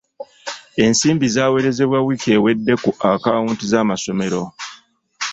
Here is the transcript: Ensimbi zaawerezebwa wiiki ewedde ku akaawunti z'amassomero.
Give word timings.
Ensimbi 0.83 1.27
zaawerezebwa 1.35 1.97
wiiki 2.07 2.29
ewedde 2.37 2.73
ku 2.83 2.91
akaawunti 3.11 3.65
z'amassomero. 3.71 4.41